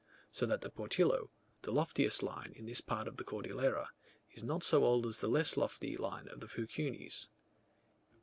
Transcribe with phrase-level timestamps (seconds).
[0.31, 1.29] So that the Portillo,
[1.61, 3.89] the loftiest line in this part of the Cordillera,
[4.31, 7.27] is not so old as the less lofty line of the Peuquenes.